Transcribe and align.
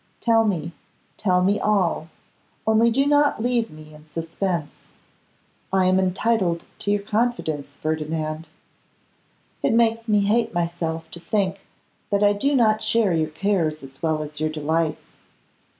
Tell 0.19 0.43
me, 0.45 0.71
tell 1.15 1.43
me 1.43 1.59
all, 1.59 2.09
only 2.65 2.89
do 2.89 3.05
not 3.05 3.39
leave 3.39 3.69
me 3.69 3.93
in 3.93 4.07
suspense. 4.11 4.77
I 5.71 5.85
am 5.85 5.99
entitled 5.99 6.65
to 6.79 6.89
your 6.89 7.03
confidence, 7.03 7.77
Ferdinand. 7.77 8.49
It 9.61 9.73
makes 9.73 10.07
me 10.07 10.21
hate 10.21 10.55
myself 10.55 11.11
to 11.11 11.19
think 11.19 11.67
that 12.09 12.23
I 12.23 12.33
do 12.33 12.55
not 12.55 12.81
share 12.81 13.13
your 13.13 13.29
cares 13.29 13.83
as 13.83 14.01
well 14.01 14.23
as 14.23 14.39
your 14.39 14.49
delights. 14.49 15.03